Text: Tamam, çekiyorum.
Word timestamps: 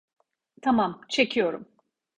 Tamam, 0.61 1.01
çekiyorum. 1.09 1.67